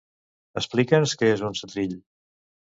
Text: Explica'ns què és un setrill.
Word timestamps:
Explica'ns 0.61 1.15
què 1.21 1.31
és 1.37 1.45
un 1.53 1.61
setrill. 1.63 1.97